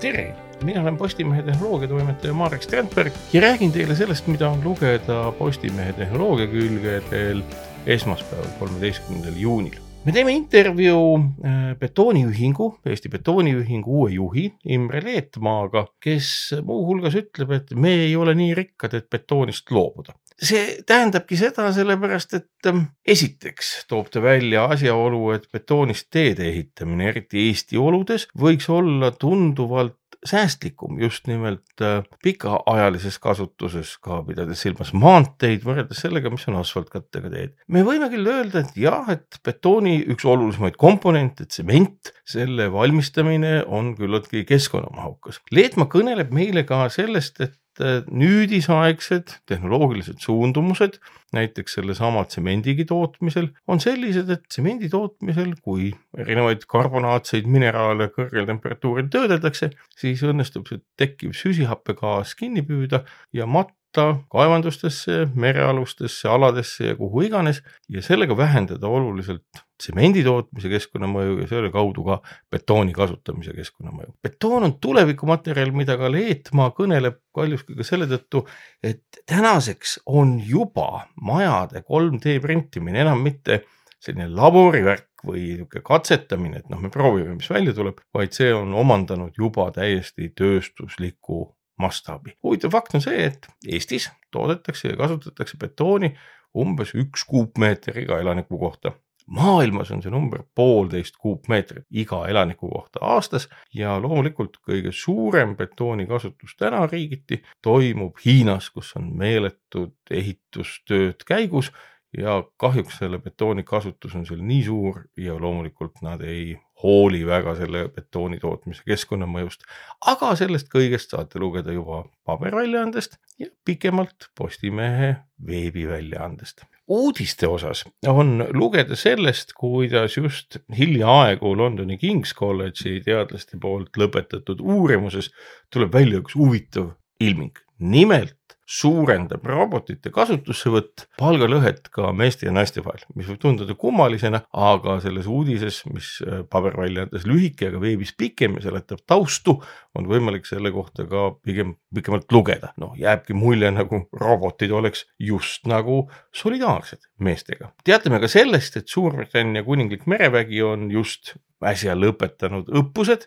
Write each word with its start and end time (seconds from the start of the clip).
tere, 0.00 0.34
mina 0.64 0.80
olen 0.80 0.96
Postimehe 0.96 1.42
tehnoloogiatoimetaja 1.42 2.32
Marek 2.34 2.62
Strandberg 2.62 3.12
ja 3.32 3.40
räägin 3.40 3.72
teile 3.72 3.94
sellest, 3.94 4.26
mida 4.26 4.48
on 4.48 4.64
lugeda 4.64 5.32
Postimehe 5.38 5.92
tehnoloogia 5.92 6.46
külgedel 6.46 7.42
esmaspäeval, 7.86 8.48
kolmeteistkümnendal 8.58 9.36
juunil. 9.36 9.76
me 10.04 10.12
teeme 10.12 10.32
intervjuu 10.32 11.18
äh, 11.18 11.76
betooniühingu, 11.78 12.78
Eesti 12.86 13.08
Betooniühingu 13.08 14.00
uue 14.00 14.10
juhi 14.10 14.52
Imre 14.64 15.04
Leetmaaga, 15.04 15.86
kes 16.00 16.54
muuhulgas 16.64 17.14
ütleb, 17.14 17.50
et 17.50 17.74
me 17.74 17.92
ei 18.06 18.16
ole 18.16 18.34
nii 18.34 18.54
rikkad, 18.54 18.94
et 18.94 19.10
betoonist 19.10 19.70
loobuda 19.70 20.16
see 20.40 20.80
tähendabki 20.86 21.36
seda 21.38 21.68
sellepärast, 21.74 22.34
et 22.38 22.68
ähm, 22.70 22.84
esiteks 23.06 23.72
toob 23.90 24.08
ta 24.12 24.22
välja 24.24 24.64
asjaolu, 24.72 25.30
et 25.36 25.46
betoonist 25.52 26.08
teede 26.12 26.48
ehitamine, 26.48 27.10
eriti 27.12 27.46
Eesti 27.48 27.80
oludes, 27.80 28.26
võiks 28.38 28.68
olla 28.72 29.12
tunduvalt 29.12 29.99
säästlikum 30.26 30.98
just 31.00 31.26
nimelt 31.30 31.82
äh, 31.82 32.02
pikaajalises 32.22 33.18
kasutuses, 33.22 33.94
ka 34.04 34.20
pidades 34.26 34.60
silmas 34.60 34.92
maanteid 34.92 35.64
võrreldes 35.64 36.02
sellega, 36.04 36.32
mis 36.32 36.44
on 36.50 36.58
asfaltkattega 36.60 37.32
teed. 37.32 37.54
me 37.68 37.84
võime 37.86 38.10
küll 38.12 38.28
öelda, 38.28 38.64
et 38.64 38.76
jah, 38.76 39.08
et 39.12 39.40
betooni 39.46 40.00
üks 40.12 40.26
olulisemaid 40.28 40.76
komponente, 40.80 41.46
tsement, 41.48 42.12
selle 42.28 42.68
valmistamine 42.72 43.60
on 43.66 43.94
küllaltki 43.98 44.44
keskkonnamahukas. 44.48 45.40
Leetmaa 45.56 45.88
kõneleb 45.90 46.34
meile 46.36 46.66
ka 46.68 46.84
sellest, 46.92 47.40
et 47.40 47.56
nüüdisaegsed 47.78 49.36
tehnoloogilised 49.48 50.18
suundumused, 50.20 50.98
näiteks 51.32 51.78
sellesama 51.78 52.24
tsemendigi 52.24 52.84
tootmisel, 52.84 53.48
on 53.70 53.80
sellised, 53.80 54.30
et 54.30 54.42
tsemendi 54.48 54.90
tootmisel, 54.92 55.54
kui 55.62 55.92
erinevaid 56.18 56.66
karbonaatseid 56.70 57.46
mineraale 57.46 58.10
kõrgel 58.16 58.48
temperatuuril 58.50 59.08
töödeldakse, 59.12 59.70
siis 59.96 60.24
õnnestub 60.26 60.68
see 60.68 60.82
tekkiv 61.00 61.36
süsihappegaas 61.38 62.34
kinni 62.38 62.66
püüda 62.66 63.04
ja 63.32 63.46
matta 63.90 64.20
kaevandustesse, 64.30 65.28
merealustesse 65.34 66.28
aladesse 66.28 66.86
ja 66.86 66.96
kuhu 66.96 67.22
iganes 67.22 67.62
ja 67.88 68.02
sellega 68.02 68.36
vähendada 68.36 68.86
oluliselt 68.86 69.44
tsemendi 69.80 70.22
tootmise 70.22 70.68
keskkonnamõju 70.68 71.40
ja 71.40 71.48
selle 71.48 71.70
kaudu 71.72 72.04
ka 72.04 72.20
betooni 72.50 72.92
kasutamise 72.92 73.52
keskkonnamõju. 73.56 74.14
betoon 74.22 74.64
on 74.64 74.74
tulevikumaterjal, 74.80 75.72
mida 75.72 75.96
ka 75.96 76.10
Leetmaa 76.12 76.70
kõneleb 76.70 77.18
paljuski 77.34 77.74
ka 77.74 77.84
selle 77.84 78.06
tõttu, 78.06 78.46
et 78.82 79.02
tänaseks 79.26 80.00
on 80.06 80.38
juba 80.38 81.06
majade 81.20 81.82
3D 81.82 82.40
printimine 82.40 83.00
enam 83.00 83.22
mitte 83.22 83.64
selline 84.00 84.28
laborivärk 84.28 85.24
või 85.26 85.56
niisugune 85.56 85.82
katsetamine, 85.84 86.60
et 86.60 86.68
noh, 86.70 86.80
me 86.80 86.88
proovime, 86.90 87.34
mis 87.34 87.50
välja 87.50 87.74
tuleb, 87.76 88.00
vaid 88.14 88.32
see 88.32 88.52
on 88.54 88.72
omandanud 88.74 89.34
juba 89.36 89.70
täiesti 89.74 90.30
tööstusliku 90.36 91.48
mastaabi. 91.80 92.36
huvitav 92.42 92.74
fakt 92.76 92.94
on 92.94 93.04
see, 93.04 93.24
et 93.30 93.48
Eestis 93.66 94.10
toodetakse 94.30 94.92
ja 94.92 94.96
kasutatakse 95.00 95.58
betooni 95.60 96.14
umbes 96.58 96.94
üks 96.98 97.24
kuupmeeter 97.26 97.98
iga 97.98 98.18
elaniku 98.20 98.58
kohta 98.58 98.92
maailmas 99.30 99.90
on 99.90 100.02
see 100.02 100.10
number 100.10 100.42
poolteist 100.54 101.16
kuupmeetrit 101.22 101.86
iga 101.90 102.24
elaniku 102.28 102.68
kohta 102.68 103.02
aastas 103.14 103.48
ja 103.74 103.94
loomulikult 104.02 104.58
kõige 104.66 104.92
suurem 104.94 105.54
betooni 105.56 106.06
kasutus 106.10 106.56
täna 106.58 106.82
riigiti 106.86 107.42
toimub 107.62 108.18
Hiinas, 108.24 108.70
kus 108.74 108.92
on 108.98 109.12
meeletud 109.16 109.94
ehitustööd 110.10 111.24
käigus 111.26 111.70
ja 112.18 112.42
kahjuks 112.56 112.98
selle 112.98 113.18
betooni 113.18 113.62
kasutus 113.62 114.14
on 114.18 114.26
seal 114.26 114.42
nii 114.42 114.64
suur 114.66 115.04
ja 115.16 115.36
loomulikult 115.38 116.02
nad 116.02 116.22
ei 116.26 116.56
hooli 116.82 117.20
väga 117.26 117.54
selle 117.58 117.84
betooni 117.94 118.40
tootmise 118.40 118.82
keskkonnamõjust. 118.86 119.62
aga 120.06 120.32
sellest 120.36 120.70
kõigest 120.72 121.14
saate 121.14 121.38
lugeda 121.38 121.72
juba 121.72 122.04
paberväljaandest 122.26 123.18
ja 123.38 123.46
pikemalt 123.64 124.30
Postimehe 124.38 125.16
veebiväljaandest. 125.46 126.64
uudiste 126.88 127.46
osas 127.46 127.84
on 128.08 128.46
lugeda 128.52 128.96
sellest, 128.96 129.52
kuidas 129.52 130.16
just 130.16 130.58
hiljaaegu 130.78 131.56
Londoni 131.56 131.98
King's 131.98 132.34
College'i 132.34 133.00
teadlaste 133.04 133.58
poolt 133.60 133.96
lõpetatud 133.96 134.60
uurimuses 134.60 135.30
tuleb 135.70 135.92
välja 135.94 136.18
üks 136.24 136.34
huvitav 136.34 136.94
ilming. 137.20 137.54
nimelt 137.78 138.39
suurendab 138.70 139.44
robotite 139.46 140.12
kasutussevõtt 140.14 141.06
palgalõhet 141.18 141.88
ka 141.92 142.12
meeste 142.16 142.46
ja 142.46 142.54
naiste 142.54 142.84
vahel, 142.84 143.02
mis 143.18 143.28
võib 143.30 143.40
tunduda 143.42 143.74
kummalisena, 143.78 144.44
aga 144.54 144.98
selles 145.02 145.26
uudises, 145.30 145.82
mis 145.90 146.12
äh, 146.22 146.44
paberväljaandes 146.50 147.26
lühike, 147.28 147.70
aga 147.70 147.82
veebis 147.82 148.14
pikem 148.18 148.58
ja 148.58 148.68
seletab 148.68 149.02
taustu, 149.10 149.56
on 149.98 150.06
võimalik 150.10 150.46
selle 150.46 150.70
kohta 150.74 151.06
ka 151.10 151.26
pigem 151.42 151.74
pikemalt 151.94 152.30
lugeda. 152.32 152.72
noh, 152.80 152.94
jääbki 152.98 153.34
mulje, 153.34 153.72
nagu 153.74 154.04
robotid 154.16 154.70
oleks 154.70 155.06
just 155.18 155.66
nagu 155.70 156.04
solidaarsed 156.32 157.10
meestega. 157.18 157.72
teatame 157.84 158.22
ka 158.22 158.30
sellest, 158.30 158.76
et 158.76 158.88
Suurbritannia 158.88 159.64
kuninglik 159.66 160.06
merevägi 160.10 160.62
on 160.62 160.90
just 160.90 161.34
äsja 161.60 161.96
lõpetanud 161.98 162.70
õppused 162.80 163.26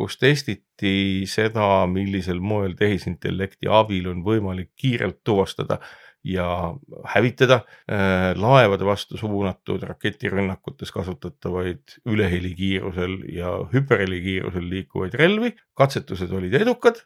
kus 0.00 0.16
testiti 0.16 1.26
seda, 1.28 1.84
millisel 1.90 2.40
moel 2.40 2.72
tehisintellekti 2.78 3.68
abil 3.68 4.08
on 4.08 4.22
võimalik 4.24 4.70
kiirelt 4.80 5.20
tuvastada 5.24 5.76
ja 6.24 6.46
hävitada 7.04 7.60
äh, 7.88 8.32
laevade 8.36 8.84
vastu 8.84 9.16
suunatud 9.20 9.82
raketirünnakutes 9.88 10.92
kasutatavaid 10.92 12.00
ülehelikiirusel 12.08 13.16
ja 13.32 13.52
hüperhelikiirusel 13.72 14.68
liikuvaid 14.70 15.16
relvi. 15.20 15.54
katsetused 15.74 16.32
olid 16.32 16.54
edukad, 16.54 17.00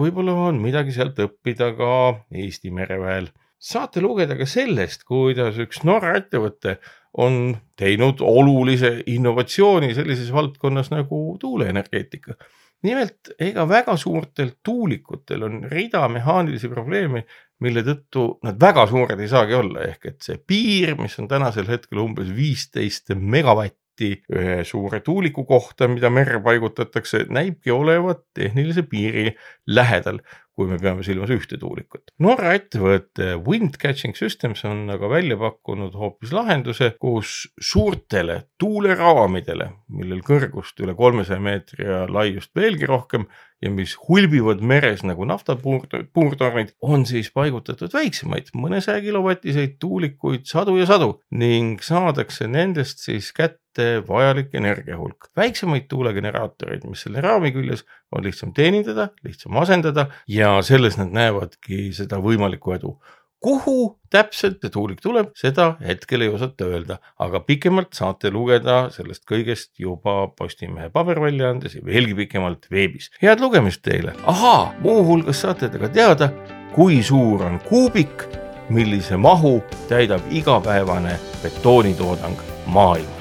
võib-olla 0.00 0.34
on 0.48 0.60
midagi 0.60 0.92
sealt 0.92 1.20
õppida 1.24 1.72
ka 1.76 1.92
Eesti 2.32 2.72
mereväel. 2.74 3.30
Saate 3.58 4.00
lugeda 4.00 4.36
ka 4.38 4.46
sellest, 4.46 5.04
kuidas 5.08 5.58
üks 5.58 5.82
Norra 5.86 6.14
ettevõte 6.20 6.78
on 7.18 7.56
teinud 7.78 8.22
olulise 8.22 8.98
innovatsiooni 9.10 9.90
sellises 9.96 10.30
valdkonnas 10.32 10.92
nagu 10.94 11.36
tuuleenergeetika. 11.40 12.38
nimelt, 12.82 13.32
ega 13.42 13.64
väga 13.66 13.96
suurtel 13.98 14.52
tuulikutel 14.62 15.42
on 15.42 15.64
rida 15.66 16.04
mehaanilisi 16.08 16.68
probleeme, 16.70 17.24
mille 17.58 17.82
tõttu 17.82 18.28
nad 18.46 18.60
väga 18.60 18.86
suured 18.86 19.18
ei 19.18 19.28
saagi 19.28 19.56
olla, 19.58 19.82
ehk 19.88 20.06
et 20.12 20.22
see 20.22 20.38
piir, 20.38 20.94
mis 21.00 21.18
on 21.18 21.26
tänasel 21.28 21.66
hetkel 21.66 21.98
umbes 22.04 22.30
viisteist 22.36 23.10
megavatti 23.18 24.12
ühe 24.30 24.62
suure 24.62 25.00
tuuliku 25.02 25.42
kohta, 25.44 25.88
mida 25.90 26.06
merre 26.10 26.38
paigutatakse, 26.38 27.24
näibki 27.34 27.74
olevat 27.74 28.22
tehnilise 28.38 28.86
piiri 28.86 29.32
lähedal 29.66 30.22
kui 30.58 30.66
me 30.66 30.78
peame 30.82 31.04
silmas 31.06 31.30
ühte 31.30 31.54
tuulikut. 31.60 32.10
Norra 32.24 32.56
ettevõte 32.58 33.36
Wind 33.46 33.78
Catching 33.78 34.18
Systems 34.18 34.64
on 34.66 34.88
aga 34.90 35.10
välja 35.12 35.38
pakkunud 35.38 35.94
hoopis 35.94 36.34
lahenduse, 36.34 36.90
kus 36.98 37.44
suurtele 37.62 38.40
tuuleraamidele, 38.58 39.70
millel 39.94 40.24
kõrgust 40.26 40.82
üle 40.82 40.96
kolmesaja 40.98 41.38
meetri 41.42 41.86
ja 41.86 42.02
laiust 42.10 42.50
veelgi 42.58 42.90
rohkem 42.90 43.28
ja 43.62 43.70
mis 43.74 43.94
hulbivad 44.08 44.62
meres 44.62 45.02
nagu 45.06 45.26
naftapuurtornid, 45.26 46.74
on 46.82 47.04
siis 47.08 47.30
paigutatud 47.34 47.92
väiksemaid, 47.94 48.52
mõnesaja 48.54 49.02
kilovatiseid 49.02 49.78
tuulikuid 49.82 50.46
sadu 50.50 50.76
ja 50.78 50.86
sadu 50.88 51.16
ning 51.34 51.82
saadakse 51.82 52.46
nendest 52.50 53.02
siis 53.02 53.32
kätte 53.34 53.88
vajalik 54.06 54.54
energiahulk. 54.58 55.30
väiksemaid 55.36 55.88
tuulegeneraatoreid, 55.90 56.86
mis 56.86 57.02
selle 57.06 57.22
raami 57.22 57.52
küljes 57.54 57.84
on 58.14 58.24
lihtsam 58.24 58.54
teenindada, 58.54 59.10
lihtsam 59.26 59.58
asendada 59.58 60.08
ja 60.48 60.62
selles 60.64 60.96
nad 60.98 61.12
näevadki 61.12 61.90
seda 61.96 62.20
võimalikku 62.24 62.74
edu 62.76 62.96
kuhu 63.40 63.98
täpselt 64.10 64.62
see 64.62 64.72
tuulik 64.74 65.02
tuleb, 65.02 65.30
seda 65.38 65.70
hetkel 65.84 66.24
ei 66.24 66.32
osata 66.32 66.66
öelda, 66.66 66.98
aga 67.22 67.40
pikemalt 67.46 67.94
saate 67.94 68.32
lugeda 68.34 68.78
sellest 68.94 69.24
kõigest 69.30 69.70
juba 69.78 70.16
Postimehe 70.38 70.90
paberväljaandes 70.94 71.78
ja 71.78 71.84
veelgi 71.84 72.16
pikemalt 72.24 72.66
veebis. 72.70 73.10
head 73.22 73.40
lugemist 73.40 73.82
teile, 73.82 74.16
ahaa, 74.26 74.72
muuhulgas 74.82 75.44
saate 75.46 75.68
te 75.68 75.78
ka 75.78 75.88
teada, 75.88 76.32
kui 76.74 77.02
suur 77.02 77.44
on 77.46 77.60
kuubik, 77.68 78.26
millise 78.74 79.16
mahu 79.16 79.58
täidab 79.88 80.26
igapäevane 80.30 81.14
betoonitoodang 81.42 82.42
maailmas. 82.66 83.17